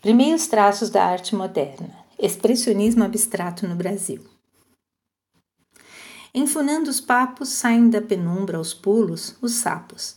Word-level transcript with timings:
Primeiros 0.00 0.46
traços 0.46 0.90
da 0.90 1.04
arte 1.04 1.34
moderna. 1.34 1.90
Expressionismo 2.16 3.02
abstrato 3.02 3.66
no 3.66 3.74
Brasil. 3.74 4.24
Enfunando 6.32 6.88
os 6.88 7.00
papos, 7.00 7.48
saem 7.48 7.90
da 7.90 8.00
penumbra 8.00 8.58
aos 8.58 8.72
pulos 8.72 9.34
os 9.42 9.54
sapos. 9.54 10.14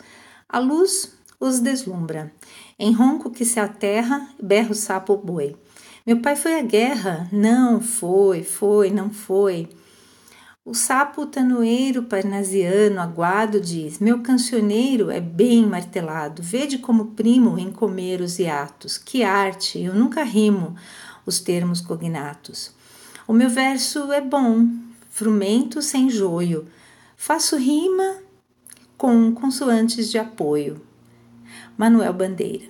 A 0.47 0.59
luz 0.59 1.17
os 1.39 1.59
deslumbra. 1.59 2.31
Em 2.77 2.93
ronco 2.93 3.31
que 3.31 3.43
se 3.43 3.59
aterra, 3.59 4.29
berra 4.39 4.71
o 4.71 4.75
sapo 4.75 5.17
boi. 5.17 5.57
Meu 6.05 6.21
pai 6.21 6.35
foi 6.35 6.59
à 6.59 6.61
guerra? 6.61 7.27
Não, 7.31 7.81
foi, 7.81 8.43
foi, 8.43 8.91
não 8.91 9.09
foi. 9.09 9.67
O 10.63 10.75
sapo 10.75 11.25
tanoeiro 11.25 12.03
parnasiano 12.03 13.01
aguado 13.01 13.59
diz: 13.59 13.97
Meu 13.97 14.21
cancioneiro 14.21 15.09
é 15.09 15.19
bem 15.19 15.65
martelado, 15.65 16.43
vede 16.43 16.77
como 16.77 17.13
primo 17.13 17.57
em 17.57 17.71
comer 17.71 18.21
os 18.21 18.37
hiatos. 18.37 18.95
Que 18.95 19.23
arte, 19.23 19.81
eu 19.81 19.95
nunca 19.95 20.23
rimo 20.23 20.75
os 21.25 21.39
termos 21.39 21.81
cognatos. 21.81 22.71
O 23.27 23.33
meu 23.33 23.49
verso 23.49 24.11
é 24.11 24.21
bom, 24.21 24.69
frumento 25.09 25.81
sem 25.81 26.11
joio. 26.11 26.67
Faço 27.17 27.57
rima 27.57 28.17
com 28.95 29.33
consoantes 29.33 30.11
de 30.11 30.19
apoio. 30.19 30.79
Manuel 31.75 32.13
Bandeira. 32.13 32.65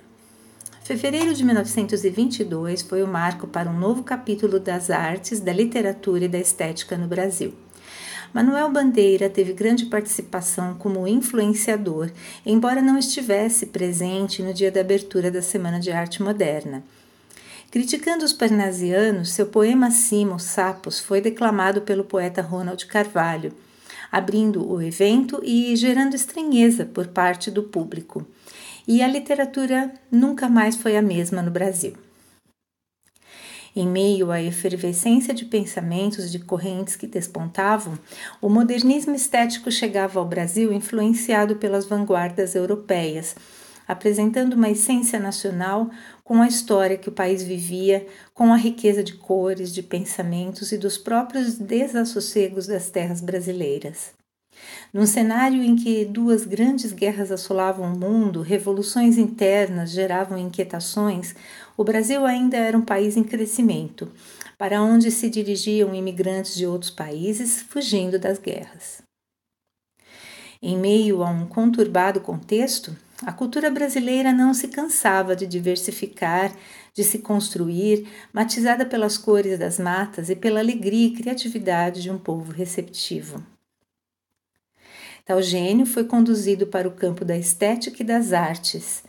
Fevereiro 0.82 1.34
de 1.34 1.44
1922 1.44 2.80
foi 2.80 3.02
o 3.02 3.06
marco 3.06 3.46
para 3.46 3.68
um 3.68 3.78
novo 3.78 4.02
capítulo 4.02 4.58
das 4.58 4.88
artes, 4.88 5.40
da 5.40 5.52
literatura 5.52 6.24
e 6.24 6.28
da 6.28 6.38
estética 6.38 6.96
no 6.96 7.06
Brasil. 7.06 7.54
Manuel 8.32 8.70
Bandeira 8.70 9.28
teve 9.28 9.52
grande 9.52 9.84
participação 9.86 10.74
como 10.74 11.06
influenciador, 11.06 12.10
embora 12.46 12.80
não 12.80 12.96
estivesse 12.96 13.66
presente 13.66 14.42
no 14.42 14.54
dia 14.54 14.70
da 14.70 14.80
abertura 14.80 15.30
da 15.30 15.42
Semana 15.42 15.78
de 15.78 15.90
Arte 15.90 16.22
Moderna. 16.22 16.82
Criticando 17.70 18.24
os 18.24 18.32
parnasianos, 18.32 19.32
seu 19.32 19.46
poema 19.46 19.90
Cima, 19.90 20.36
os 20.36 20.44
Sapos, 20.44 20.98
foi 20.98 21.20
declamado 21.20 21.82
pelo 21.82 22.04
poeta 22.04 22.40
Ronald 22.40 22.86
Carvalho, 22.86 23.52
abrindo 24.10 24.66
o 24.66 24.80
evento 24.80 25.38
e 25.44 25.76
gerando 25.76 26.14
estranheza 26.14 26.86
por 26.86 27.08
parte 27.08 27.50
do 27.50 27.62
público. 27.62 28.26
E 28.88 29.02
a 29.02 29.08
literatura 29.08 29.92
nunca 30.10 30.48
mais 30.48 30.74
foi 30.74 30.96
a 30.96 31.02
mesma 31.02 31.42
no 31.42 31.50
Brasil. 31.50 31.94
Em 33.74 33.88
meio 33.88 34.30
à 34.30 34.42
efervescência 34.42 35.32
de 35.32 35.46
pensamentos 35.46 36.30
de 36.30 36.38
correntes 36.38 36.94
que 36.94 37.06
despontavam, 37.06 37.98
o 38.40 38.50
modernismo 38.50 39.14
estético 39.14 39.70
chegava 39.70 40.20
ao 40.20 40.28
Brasil 40.28 40.74
influenciado 40.74 41.56
pelas 41.56 41.86
vanguardas 41.86 42.54
europeias, 42.54 43.34
apresentando 43.88 44.52
uma 44.52 44.68
essência 44.68 45.18
nacional 45.18 45.90
com 46.22 46.42
a 46.42 46.48
história 46.48 46.98
que 46.98 47.08
o 47.08 47.12
país 47.12 47.42
vivia, 47.42 48.06
com 48.34 48.52
a 48.52 48.56
riqueza 48.56 49.02
de 49.02 49.14
cores, 49.14 49.72
de 49.72 49.82
pensamentos 49.82 50.70
e 50.70 50.76
dos 50.76 50.98
próprios 50.98 51.54
desassossegos 51.54 52.66
das 52.66 52.90
terras 52.90 53.22
brasileiras. 53.22 54.21
Num 54.92 55.06
cenário 55.06 55.62
em 55.62 55.74
que 55.74 56.04
duas 56.04 56.44
grandes 56.44 56.92
guerras 56.92 57.32
assolavam 57.32 57.92
o 57.92 57.98
mundo, 57.98 58.42
revoluções 58.42 59.16
internas 59.16 59.90
geravam 59.90 60.36
inquietações, 60.36 61.34
o 61.76 61.84
Brasil 61.84 62.26
ainda 62.26 62.56
era 62.56 62.76
um 62.76 62.84
país 62.84 63.16
em 63.16 63.24
crescimento, 63.24 64.12
para 64.58 64.82
onde 64.82 65.10
se 65.10 65.30
dirigiam 65.30 65.94
imigrantes 65.94 66.54
de 66.54 66.66
outros 66.66 66.90
países 66.90 67.62
fugindo 67.62 68.18
das 68.18 68.38
guerras. 68.38 69.02
Em 70.60 70.78
meio 70.78 71.24
a 71.24 71.30
um 71.30 71.46
conturbado 71.46 72.20
contexto, 72.20 72.96
a 73.24 73.32
cultura 73.32 73.70
brasileira 73.70 74.32
não 74.32 74.52
se 74.52 74.68
cansava 74.68 75.34
de 75.34 75.46
diversificar, 75.46 76.52
de 76.94 77.02
se 77.02 77.18
construir, 77.18 78.06
matizada 78.32 78.84
pelas 78.84 79.16
cores 79.16 79.58
das 79.58 79.78
matas 79.78 80.28
e 80.28 80.36
pela 80.36 80.60
alegria 80.60 81.06
e 81.06 81.12
criatividade 81.12 82.02
de 82.02 82.10
um 82.10 82.18
povo 82.18 82.52
receptivo. 82.52 83.42
Tal 85.24 85.40
gênio 85.40 85.86
foi 85.86 86.04
conduzido 86.04 86.66
para 86.66 86.88
o 86.88 86.92
campo 86.92 87.24
da 87.24 87.36
estética 87.36 88.02
e 88.02 88.06
das 88.06 88.32
artes. 88.32 89.04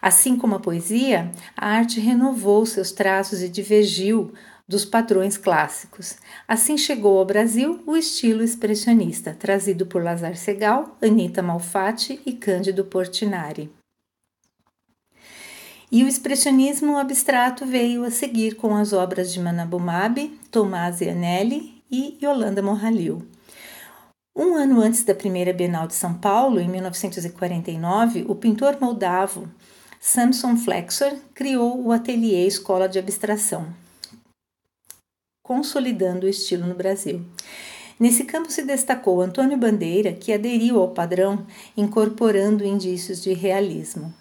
Assim 0.00 0.36
como 0.36 0.54
a 0.54 0.60
poesia, 0.60 1.32
a 1.56 1.68
arte 1.68 1.98
renovou 1.98 2.64
seus 2.64 2.92
traços 2.92 3.42
e 3.42 3.48
divergiu 3.48 4.32
dos 4.68 4.84
padrões 4.84 5.36
clássicos. 5.36 6.16
Assim 6.46 6.76
chegou 6.76 7.18
ao 7.18 7.24
Brasil 7.24 7.82
o 7.86 7.96
estilo 7.96 8.42
expressionista, 8.42 9.34
trazido 9.34 9.86
por 9.86 10.02
Lazar 10.02 10.36
Segal, 10.36 10.96
Anita 11.02 11.42
Malfatti 11.42 12.20
e 12.26 12.32
Cândido 12.32 12.84
Portinari. 12.84 13.70
E 15.90 16.02
o 16.02 16.08
expressionismo 16.08 16.96
abstrato 16.96 17.64
veio 17.64 18.04
a 18.04 18.10
seguir 18.10 18.56
com 18.56 18.74
as 18.74 18.92
obras 18.92 19.32
de 19.32 19.40
Manabumab, 19.40 20.28
Tomás 20.50 21.00
Anelli 21.00 21.82
e 21.88 22.18
Yolanda 22.20 22.60
Morralil. 22.60 23.22
Um 24.38 24.54
ano 24.54 24.82
antes 24.82 25.02
da 25.02 25.14
primeira 25.14 25.50
Bienal 25.50 25.86
de 25.86 25.94
São 25.94 26.12
Paulo, 26.12 26.60
em 26.60 26.68
1949, 26.68 28.26
o 28.28 28.34
pintor 28.34 28.76
moldavo 28.78 29.48
Samson 29.98 30.58
Flexor 30.58 31.16
criou 31.34 31.82
o 31.82 31.90
Ateliê 31.90 32.46
Escola 32.46 32.86
de 32.86 32.98
Abstração, 32.98 33.66
consolidando 35.42 36.26
o 36.26 36.28
estilo 36.28 36.66
no 36.66 36.74
Brasil. 36.74 37.24
Nesse 37.98 38.24
campo 38.24 38.52
se 38.52 38.62
destacou 38.62 39.22
Antônio 39.22 39.56
Bandeira, 39.56 40.12
que 40.12 40.34
aderiu 40.34 40.82
ao 40.82 40.88
padrão, 40.88 41.46
incorporando 41.74 42.62
indícios 42.62 43.22
de 43.22 43.32
realismo. 43.32 44.12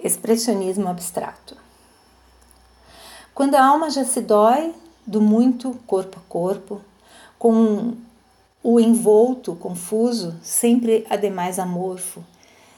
Expressionismo 0.00 0.88
abstrato. 0.88 1.56
Quando 3.32 3.54
a 3.54 3.64
alma 3.64 3.88
já 3.88 4.04
se 4.04 4.20
dói, 4.20 4.74
do 5.06 5.20
muito 5.20 5.78
corpo 5.86 6.18
a 6.18 6.28
corpo, 6.28 6.80
com 7.38 7.94
o 8.62 8.80
envolto 8.80 9.54
confuso, 9.54 10.34
sempre 10.42 11.06
ademais 11.10 11.58
amorfo. 11.58 12.24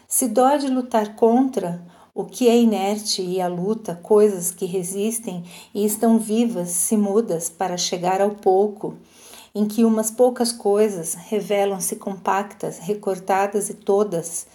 Se 0.08 0.28
dói 0.28 0.58
de 0.58 0.68
lutar 0.68 1.14
contra 1.14 1.80
o 2.14 2.24
que 2.24 2.48
é 2.48 2.58
inerte 2.58 3.22
e 3.22 3.40
a 3.40 3.46
luta, 3.46 3.98
coisas 4.02 4.50
que 4.50 4.64
resistem 4.64 5.44
e 5.74 5.84
estão 5.84 6.18
vivas, 6.18 6.70
se 6.70 6.96
mudas 6.96 7.50
para 7.50 7.76
chegar 7.76 8.20
ao 8.20 8.30
pouco, 8.30 8.94
em 9.54 9.66
que 9.66 9.84
umas 9.84 10.10
poucas 10.10 10.50
coisas 10.50 11.14
revelam-se 11.14 11.96
compactas, 11.96 12.78
recortadas 12.78 13.68
e 13.68 13.74
todas, 13.74 14.46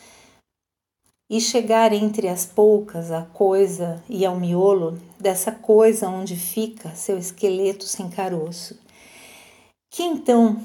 e 1.32 1.40
chegar 1.40 1.94
entre 1.94 2.28
as 2.28 2.46
poucas 2.46 3.10
a 3.10 3.22
coisa 3.22 4.04
e 4.10 4.26
ao 4.26 4.38
miolo 4.38 5.00
dessa 5.18 5.50
coisa 5.50 6.10
onde 6.10 6.36
fica 6.36 6.94
seu 6.94 7.18
esqueleto 7.18 7.86
sem 7.86 8.10
caroço, 8.10 8.78
que 9.90 10.04
então 10.04 10.62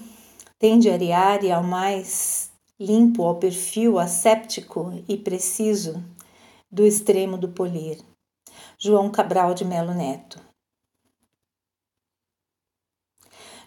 tende 0.59 0.91
a 0.91 0.95
arear 0.95 1.45
e 1.45 1.53
ao 1.53 1.63
mais 1.63 2.51
limpo 2.81 3.23
ao 3.23 3.37
perfil 3.37 3.97
asséptico 3.97 4.93
e 5.09 5.17
preciso 5.17 6.03
do 6.69 6.85
extremo 6.85 7.39
do 7.39 7.51
polir. 7.51 8.01
João 8.77 9.09
Cabral 9.09 9.55
de 9.55 9.65
Melo 9.65 9.95
Neto. 9.95 10.41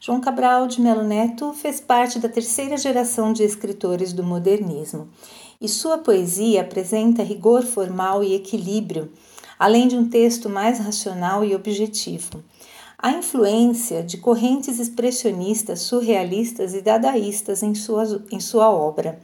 João 0.02 0.20
Cabral 0.20 0.68
de 0.68 0.82
Melo 0.82 1.04
Neto 1.04 1.54
fez 1.54 1.80
parte 1.80 2.20
da 2.20 2.28
terceira 2.28 2.76
geração 2.78 3.32
de 3.32 3.44
escritores 3.44 4.12
do 4.12 4.24
modernismo 4.24 5.10
e 5.62 5.68
sua 5.68 5.98
poesia 5.98 6.62
apresenta 6.62 7.22
rigor 7.22 7.64
formal 7.64 8.24
e 8.24 8.34
equilíbrio, 8.34 9.12
além 9.58 9.88
de 9.88 9.98
um 9.98 10.08
texto 10.08 10.50
mais 10.50 10.80
racional 10.80 11.44
e 11.44 11.54
objetivo. 11.54 12.44
A 12.98 13.12
influência 13.12 14.04
de 14.04 14.18
correntes 14.18 14.80
expressionistas, 14.80 15.82
surrealistas 15.82 16.74
e 16.74 16.82
dadaístas 16.82 17.62
em 17.62 17.76
sua, 17.76 18.24
em 18.32 18.40
sua 18.40 18.70
obra. 18.70 19.20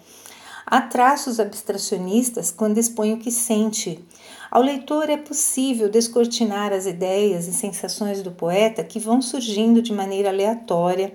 Há 0.65 0.81
traços 0.81 1.39
abstracionistas 1.39 2.51
quando 2.51 2.77
expõe 2.77 3.13
o 3.13 3.17
que 3.17 3.31
sente. 3.31 4.03
Ao 4.49 4.61
leitor 4.61 5.09
é 5.09 5.17
possível 5.17 5.89
descortinar 5.89 6.73
as 6.73 6.85
ideias 6.85 7.47
e 7.47 7.53
sensações 7.53 8.21
do 8.21 8.31
poeta 8.31 8.83
que 8.83 8.99
vão 8.99 9.21
surgindo 9.21 9.81
de 9.81 9.93
maneira 9.93 10.29
aleatória, 10.29 11.13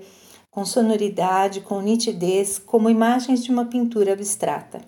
com 0.49 0.65
sonoridade, 0.65 1.61
com 1.61 1.81
nitidez, 1.81 2.57
como 2.59 2.89
imagens 2.89 3.43
de 3.43 3.51
uma 3.51 3.65
pintura 3.65 4.13
abstrata. 4.13 4.81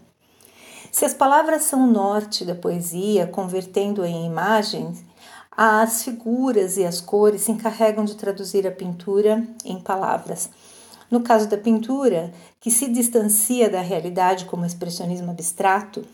Se 0.93 1.05
as 1.05 1.13
palavras 1.15 1.63
são 1.63 1.85
o 1.85 1.91
norte 1.91 2.45
da 2.45 2.53
poesia, 2.53 3.25
convertendo 3.25 4.05
em 4.05 4.27
imagens, 4.27 5.03
as 5.51 6.03
figuras 6.03 6.77
e 6.77 6.85
as 6.85 7.01
cores 7.01 7.41
se 7.41 7.51
encarregam 7.51 8.05
de 8.05 8.15
traduzir 8.15 8.67
a 8.67 8.71
pintura 8.71 9.43
em 9.65 9.81
palavras. 9.81 10.51
No 11.09 11.21
caso 11.21 11.49
da 11.49 11.57
pintura, 11.57 12.31
que 12.61 12.69
se 12.69 12.87
distancia 12.89 13.71
da 13.71 13.81
realidade 13.81 14.45
como 14.45 14.67
expressionismo 14.67 15.31
abstrato, 15.31 16.05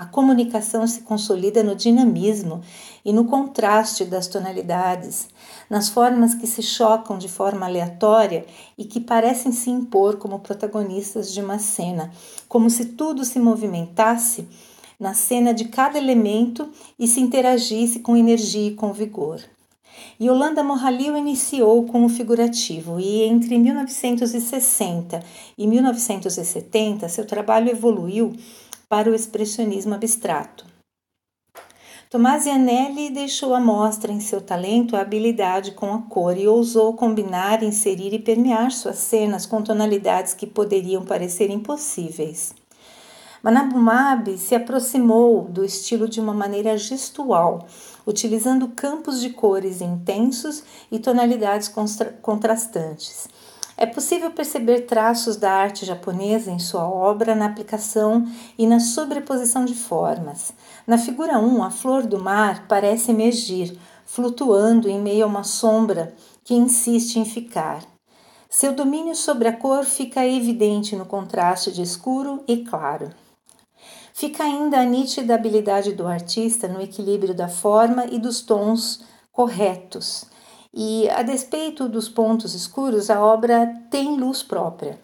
a 0.00 0.06
comunicação 0.06 0.86
se 0.86 1.02
consolida 1.02 1.62
no 1.62 1.76
dinamismo 1.76 2.62
e 3.04 3.12
no 3.12 3.26
contraste 3.26 4.06
das 4.06 4.26
tonalidades, 4.26 5.28
nas 5.68 5.90
formas 5.90 6.34
que 6.34 6.46
se 6.46 6.62
chocam 6.62 7.18
de 7.18 7.28
forma 7.28 7.66
aleatória 7.66 8.46
e 8.78 8.86
que 8.86 8.98
parecem 8.98 9.52
se 9.52 9.68
impor 9.68 10.16
como 10.16 10.38
protagonistas 10.38 11.34
de 11.34 11.42
uma 11.42 11.58
cena, 11.58 12.10
como 12.48 12.70
se 12.70 12.86
tudo 12.86 13.26
se 13.26 13.38
movimentasse 13.38 14.48
na 14.98 15.12
cena 15.12 15.52
de 15.52 15.66
cada 15.66 15.98
elemento 15.98 16.70
e 16.98 17.06
se 17.06 17.20
interagisse 17.20 17.98
com 17.98 18.16
energia 18.16 18.68
e 18.68 18.74
com 18.74 18.94
vigor. 18.94 19.42
Yolanda 20.18 20.62
Morralil 20.62 21.14
iniciou 21.14 21.84
com 21.84 22.06
o 22.06 22.08
figurativo 22.08 22.98
e 22.98 23.24
entre 23.24 23.58
1960 23.58 25.22
e 25.58 25.66
1970 25.66 27.06
seu 27.06 27.26
trabalho 27.26 27.70
evoluiu 27.70 28.32
para 28.90 29.08
o 29.08 29.14
expressionismo 29.14 29.94
abstrato. 29.94 30.66
Tomás 32.10 32.44
Anelli 32.44 33.08
deixou 33.08 33.54
à 33.54 33.60
mostra 33.60 34.10
em 34.10 34.18
seu 34.18 34.40
talento 34.40 34.96
a 34.96 35.00
habilidade 35.00 35.70
com 35.70 35.94
a 35.94 36.02
cor 36.02 36.36
e 36.36 36.48
ousou 36.48 36.94
combinar, 36.94 37.62
inserir 37.62 38.12
e 38.12 38.18
permear 38.18 38.72
suas 38.72 38.96
cenas 38.96 39.46
com 39.46 39.62
tonalidades 39.62 40.34
que 40.34 40.44
poderiam 40.44 41.04
parecer 41.04 41.50
impossíveis. 41.50 42.52
Manabumab 43.44 44.36
se 44.36 44.56
aproximou 44.56 45.44
do 45.44 45.64
estilo 45.64 46.08
de 46.08 46.18
uma 46.18 46.34
maneira 46.34 46.76
gestual, 46.76 47.64
utilizando 48.04 48.66
campos 48.68 49.20
de 49.20 49.30
cores 49.30 49.80
intensos 49.80 50.64
e 50.90 50.98
tonalidades 50.98 51.72
contrastantes. 52.20 53.28
É 53.82 53.86
possível 53.86 54.30
perceber 54.30 54.82
traços 54.82 55.36
da 55.36 55.50
arte 55.50 55.86
japonesa 55.86 56.50
em 56.50 56.58
sua 56.58 56.86
obra 56.86 57.34
na 57.34 57.46
aplicação 57.46 58.30
e 58.58 58.66
na 58.66 58.78
sobreposição 58.78 59.64
de 59.64 59.74
formas. 59.74 60.52
Na 60.86 60.98
figura 60.98 61.38
1, 61.38 61.62
a 61.62 61.70
flor 61.70 62.06
do 62.06 62.22
mar 62.22 62.66
parece 62.68 63.10
emergir, 63.10 63.78
flutuando 64.04 64.86
em 64.86 65.00
meio 65.00 65.24
a 65.24 65.26
uma 65.26 65.44
sombra 65.44 66.14
que 66.44 66.52
insiste 66.52 67.16
em 67.16 67.24
ficar. 67.24 67.82
Seu 68.50 68.74
domínio 68.74 69.14
sobre 69.14 69.48
a 69.48 69.56
cor 69.56 69.86
fica 69.86 70.26
evidente 70.26 70.94
no 70.94 71.06
contraste 71.06 71.72
de 71.72 71.80
escuro 71.80 72.44
e 72.46 72.58
claro. 72.58 73.08
Fica 74.12 74.44
ainda 74.44 74.78
a 74.78 74.84
nítida 74.84 75.34
habilidade 75.34 75.94
do 75.94 76.06
artista 76.06 76.68
no 76.68 76.82
equilíbrio 76.82 77.32
da 77.32 77.48
forma 77.48 78.04
e 78.10 78.18
dos 78.18 78.42
tons 78.42 79.00
corretos. 79.32 80.26
E, 80.72 81.08
a 81.10 81.22
despeito 81.22 81.88
dos 81.88 82.08
pontos 82.08 82.54
escuros, 82.54 83.10
a 83.10 83.24
obra 83.24 83.66
tem 83.90 84.16
luz 84.16 84.42
própria. 84.42 85.00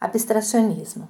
Abstracionismo. 0.00 1.08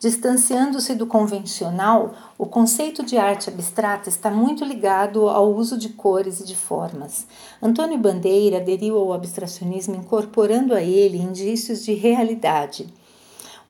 Distanciando-se 0.00 0.94
do 0.94 1.06
convencional, 1.06 2.14
o 2.38 2.46
conceito 2.46 3.02
de 3.02 3.16
arte 3.16 3.48
abstrata 3.48 4.08
está 4.08 4.30
muito 4.30 4.64
ligado 4.64 5.28
ao 5.28 5.52
uso 5.54 5.78
de 5.78 5.90
cores 5.90 6.40
e 6.40 6.44
de 6.44 6.56
formas. 6.56 7.26
Antônio 7.62 7.98
Bandeira 7.98 8.56
aderiu 8.56 8.98
ao 8.98 9.12
abstracionismo 9.12 9.94
incorporando 9.94 10.74
a 10.74 10.82
ele 10.82 11.18
indícios 11.18 11.84
de 11.84 11.94
realidade 11.94 12.92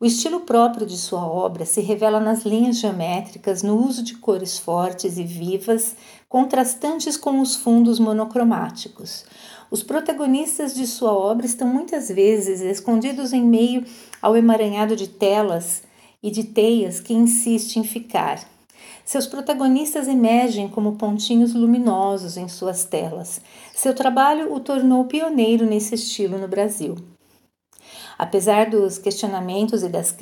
o 0.04 0.06
estilo 0.06 0.40
próprio 0.40 0.86
de 0.86 0.98
sua 0.98 1.26
obra 1.26 1.64
se 1.64 1.80
revela 1.80 2.20
nas 2.20 2.44
linhas 2.44 2.76
geométricas, 2.76 3.62
no 3.62 3.76
uso 3.76 4.02
de 4.02 4.14
cores 4.16 4.58
fortes 4.58 5.16
e 5.16 5.24
vivas, 5.24 5.96
contrastantes 6.34 7.16
com 7.16 7.40
os 7.40 7.54
fundos 7.54 8.00
monocromáticos. 8.00 9.24
Os 9.70 9.84
protagonistas 9.84 10.74
de 10.74 10.84
sua 10.84 11.12
obra 11.12 11.46
estão 11.46 11.68
muitas 11.68 12.08
vezes 12.08 12.60
escondidos 12.60 13.32
em 13.32 13.40
meio 13.40 13.84
ao 14.20 14.36
emaranhado 14.36 14.96
de 14.96 15.06
telas 15.06 15.84
e 16.20 16.32
de 16.32 16.42
teias 16.42 16.98
que 16.98 17.14
insiste 17.14 17.76
em 17.76 17.84
ficar. 17.84 18.40
Seus 19.04 19.28
protagonistas 19.28 20.08
emergem 20.08 20.66
como 20.66 20.96
pontinhos 20.96 21.54
luminosos 21.54 22.36
em 22.36 22.48
suas 22.48 22.84
telas. 22.84 23.40
Seu 23.72 23.94
trabalho 23.94 24.52
o 24.52 24.58
tornou 24.58 25.04
pioneiro 25.04 25.64
nesse 25.64 25.94
estilo 25.94 26.36
no 26.36 26.48
Brasil. 26.48 26.96
Apesar 28.18 28.70
dos 28.70 28.98
questionamentos 28.98 29.84
e 29.84 29.88
das, 29.88 30.14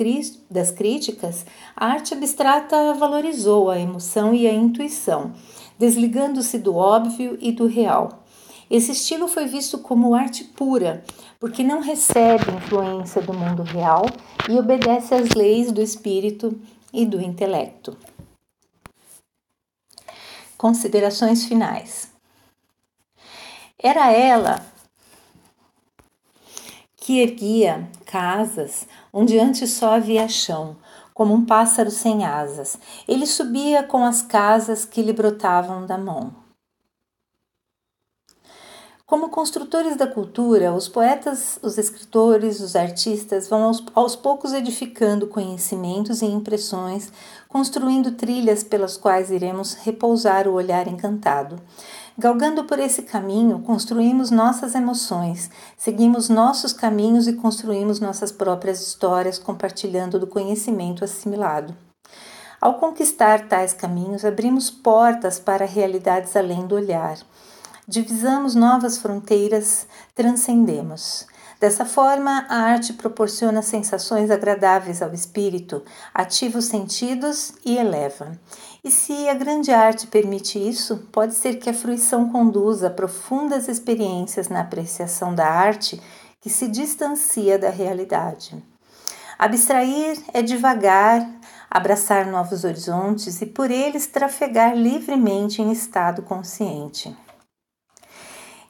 das 0.49 0.69
críticas, 0.69 1.43
a 1.75 1.87
arte 1.87 2.13
abstrata 2.13 2.93
valorizou 2.93 3.69
a 3.69 3.79
emoção 3.79 4.33
e 4.33 4.47
a 4.47 4.53
intuição, 4.53 5.33
desligando-se 5.77 6.57
do 6.57 6.75
óbvio 6.75 7.37
e 7.41 7.51
do 7.51 7.67
real. 7.67 8.23
Esse 8.69 8.91
estilo 8.91 9.27
foi 9.27 9.45
visto 9.45 9.77
como 9.77 10.15
arte 10.15 10.43
pura, 10.43 11.03
porque 11.39 11.63
não 11.63 11.81
recebe 11.81 12.51
influência 12.51 13.21
do 13.21 13.33
mundo 13.33 13.61
real 13.61 14.05
e 14.49 14.57
obedece 14.57 15.13
às 15.13 15.29
leis 15.29 15.71
do 15.71 15.81
espírito 15.81 16.59
e 16.91 17.05
do 17.05 17.21
intelecto. 17.21 17.97
Considerações 20.57 21.45
finais. 21.45 22.11
Era 23.77 24.11
ela 24.11 24.65
que 26.95 27.19
erguia 27.19 27.89
casas 28.05 28.87
onde 29.11 29.37
antes 29.37 29.71
só 29.71 29.95
havia 29.95 30.27
chão, 30.29 30.77
como 31.13 31.33
um 31.33 31.45
pássaro 31.45 31.91
sem 31.91 32.25
asas. 32.25 32.77
Ele 33.07 33.25
subia 33.25 33.83
com 33.83 34.03
as 34.03 34.21
casas 34.21 34.85
que 34.85 35.01
lhe 35.01 35.13
brotavam 35.13 35.85
da 35.85 35.97
mão. 35.97 36.43
Como 39.05 39.29
construtores 39.29 39.95
da 39.95 40.07
cultura, 40.07 40.73
os 40.73 40.87
poetas, 40.87 41.59
os 41.61 41.77
escritores, 41.77 42.59
os 42.59 42.75
artistas 42.75 43.47
vão 43.47 43.65
aos, 43.65 43.83
aos, 43.93 44.15
poucos 44.15 44.53
edificando 44.53 45.27
conhecimentos 45.27 46.23
e 46.23 46.25
impressões, 46.25 47.11
construindo 47.47 48.13
trilhas 48.13 48.63
pelas 48.63 48.97
quais 48.97 49.29
iremos 49.29 49.75
repousar 49.75 50.47
o 50.47 50.53
olhar 50.53 50.87
encantado. 50.87 51.61
Galgando 52.15 52.65
por 52.65 52.77
esse 52.77 53.01
caminho, 53.01 53.59
construímos 53.59 54.29
nossas 54.29 54.75
emoções, 54.75 55.49
seguimos 55.75 56.29
nossos 56.29 56.71
caminhos 56.71 57.27
e 57.27 57.33
construímos 57.33 57.99
nossas 57.99 58.31
próprias 58.31 58.81
histórias, 58.81 59.39
compartilhando 59.39 60.19
do 60.19 60.27
conhecimento 60.27 61.03
assimilado. 61.03 61.75
Ao 62.61 62.75
conquistar 62.75 63.47
tais 63.47 63.73
caminhos, 63.73 64.23
abrimos 64.23 64.69
portas 64.69 65.39
para 65.39 65.65
realidades 65.65 66.35
além 66.35 66.67
do 66.67 66.75
olhar. 66.75 67.17
Divisamos 67.87 68.53
novas 68.53 68.99
fronteiras, 68.99 69.87
transcendemos. 70.13 71.25
Dessa 71.59 71.85
forma, 71.85 72.45
a 72.47 72.57
arte 72.57 72.93
proporciona 72.93 73.61
sensações 73.61 74.29
agradáveis 74.29 75.01
ao 75.01 75.13
espírito, 75.13 75.81
ativa 76.13 76.59
os 76.59 76.65
sentidos 76.65 77.53
e 77.65 77.77
eleva. 77.77 78.37
E 78.83 78.91
se 78.91 79.29
a 79.29 79.33
grande 79.33 79.71
arte 79.71 80.07
permite 80.07 80.59
isso, 80.59 81.07
pode 81.09 81.33
ser 81.35 81.55
que 81.55 81.69
a 81.69 81.73
fruição 81.73 82.29
conduza 82.29 82.87
a 82.87 82.89
profundas 82.89 83.69
experiências 83.69 84.49
na 84.49 84.59
apreciação 84.59 85.33
da 85.33 85.47
arte 85.47 86.01
que 86.41 86.49
se 86.49 86.67
distancia 86.67 87.57
da 87.57 87.69
realidade. 87.69 88.61
Abstrair 89.39 90.21
é 90.33 90.41
devagar, 90.41 91.25
abraçar 91.71 92.27
novos 92.27 92.65
horizontes 92.65 93.41
e 93.41 93.45
por 93.45 93.71
eles 93.71 94.07
trafegar 94.07 94.75
livremente 94.75 95.61
em 95.61 95.71
estado 95.71 96.21
consciente. 96.21 97.15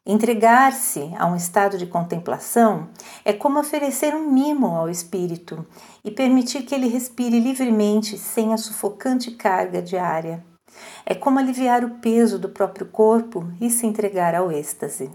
Entregar-se 0.05 1.13
a 1.17 1.25
um 1.27 1.36
estado 1.36 1.77
de 1.77 1.86
contemplação 1.86 2.89
é 3.24 3.31
como 3.31 3.57
oferecer 3.57 4.13
um 4.13 4.29
mimo 4.29 4.67
ao 4.67 4.89
espírito 4.89 5.65
e 6.03 6.12
permitir 6.12 6.63
que 6.63 6.75
ele 6.75 6.88
respire 6.88 7.39
livremente 7.39 8.17
sem 8.17 8.53
a 8.53 8.57
sufocante 8.57 9.31
carga 9.31 9.81
diária. 9.81 10.43
É 11.05 11.15
como 11.15 11.39
aliviar 11.39 11.86
o 11.86 12.01
peso 12.01 12.38
do 12.38 12.50
próprio 12.50 12.88
corpo 12.88 13.50
e 13.62 13.69
se 13.69 13.88
entregar 13.88 14.36
ao 14.36 14.51
êxtase. 14.51 15.10